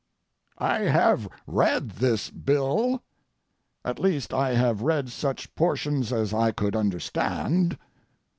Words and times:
I 0.57 0.79
have 0.79 1.27
read 1.45 1.91
this 1.91 2.31
bill. 2.31 3.03
At 3.85 3.99
least 3.99 4.33
I 4.33 4.55
have 4.55 4.81
read 4.81 5.09
such 5.11 5.53
portions 5.53 6.11
as 6.11 6.33
I 6.33 6.51
could 6.51 6.75
understand. 6.75 7.77